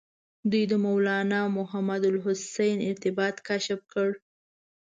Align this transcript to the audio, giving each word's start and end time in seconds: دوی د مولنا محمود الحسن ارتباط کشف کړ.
دوی 0.51 0.63
د 0.71 0.73
مولنا 0.83 1.41
محمود 1.57 2.03
الحسن 2.11 2.77
ارتباط 2.91 3.35
کشف 3.47 3.79
کړ. 3.93 4.09